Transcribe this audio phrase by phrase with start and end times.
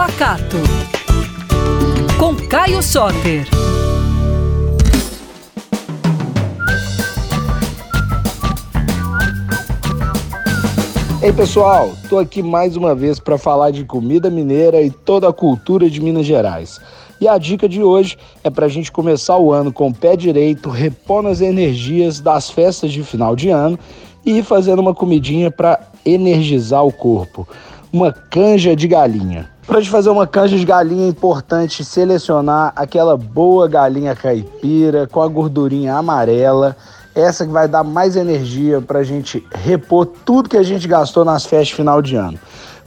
[0.00, 0.56] Pacato.
[2.18, 3.46] Com Caio Soter.
[11.22, 15.34] Ei pessoal, tô aqui mais uma vez para falar de comida mineira e toda a
[15.34, 16.80] cultura de Minas Gerais.
[17.20, 20.16] E a dica de hoje é para a gente começar o ano com o pé
[20.16, 23.78] direito, repondo as energias das festas de final de ano
[24.24, 27.46] e fazendo uma comidinha para energizar o corpo.
[27.92, 29.48] Uma canja de galinha.
[29.66, 35.20] Para gente fazer uma canja de galinha é importante selecionar aquela boa galinha caipira com
[35.20, 36.76] a gordurinha amarela
[37.14, 41.24] essa que vai dar mais energia para a gente repor tudo que a gente gastou
[41.24, 42.38] nas festas final de ano.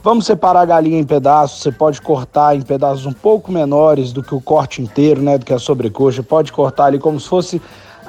[0.02, 4.22] Vamos separar a galinha em pedaços, você pode cortar em pedaços um pouco menores do
[4.22, 7.62] que o corte inteiro, né, do que a sobrecoxa, pode cortar ali como se fosse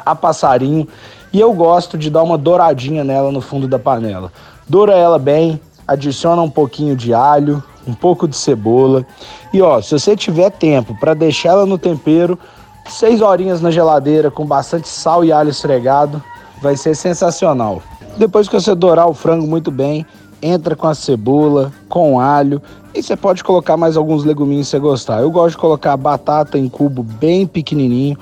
[0.06, 0.88] a passarinho.
[1.32, 4.32] E eu gosto de dar uma douradinha nela no fundo da panela.
[4.68, 9.06] Doura ela bem, adiciona um pouquinho de alho, um pouco de cebola.
[9.54, 12.38] E ó, se você tiver tempo para deixar ela no tempero,
[12.90, 16.24] Seis horinhas na geladeira com bastante sal e alho esfregado,
[16.62, 17.82] vai ser sensacional.
[18.18, 20.06] Depois que você dourar o frango muito bem,
[20.42, 22.62] entra com a cebola, com alho
[22.94, 25.22] e você pode colocar mais alguns leguminhos se você gostar.
[25.22, 28.18] Eu gosto de colocar batata em cubo bem pequenininho.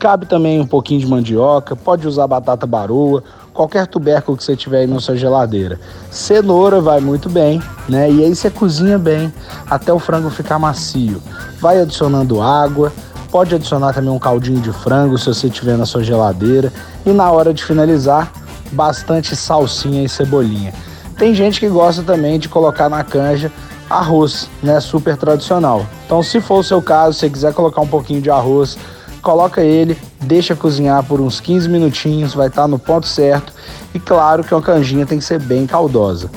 [0.00, 4.78] Cabe também um pouquinho de mandioca, pode usar batata baroa, qualquer tubérculo que você tiver
[4.78, 5.78] aí na sua geladeira.
[6.10, 8.10] Cenoura vai muito bem, né?
[8.10, 9.32] E aí você cozinha bem
[9.68, 11.22] até o frango ficar macio.
[11.60, 12.90] Vai adicionando água,
[13.30, 16.72] Pode adicionar também um caldinho de frango se você tiver na sua geladeira.
[17.06, 18.32] E na hora de finalizar,
[18.72, 20.74] bastante salsinha e cebolinha.
[21.16, 23.52] Tem gente que gosta também de colocar na canja
[23.88, 25.86] arroz, né, super tradicional.
[26.06, 28.76] Então, se for o seu caso, se quiser colocar um pouquinho de arroz,
[29.20, 33.52] coloca ele, deixa cozinhar por uns 15 minutinhos, vai estar tá no ponto certo.
[33.94, 36.30] E claro que uma canjinha tem que ser bem caldosa.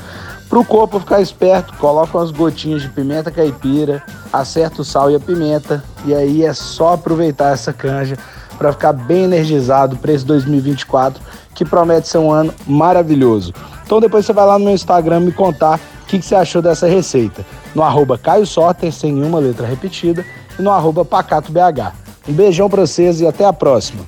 [0.50, 5.16] Para o corpo ficar esperto, coloca umas gotinhas de pimenta caipira, acerta o sal e
[5.16, 8.18] a pimenta e aí é só aproveitar essa canja
[8.58, 11.20] para ficar bem energizado para esse 2024
[11.56, 13.54] que promete ser um ano maravilhoso.
[13.84, 16.62] Então depois você vai lá no meu Instagram me contar o que, que, você achou
[16.62, 17.44] dessa receita.
[17.74, 18.46] No arroba Caio
[18.92, 20.24] sem nenhuma letra repetida,
[20.60, 22.03] e no arroba PacatoBH.
[22.28, 24.06] Um beijão para vocês e até a próxima.